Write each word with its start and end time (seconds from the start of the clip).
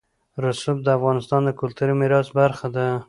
رسوب 0.43 0.77
د 0.83 0.87
افغانستان 0.97 1.41
د 1.45 1.49
کلتوري 1.59 1.93
میراث 1.99 2.27
برخه 2.39 2.67
ده. 2.75 2.85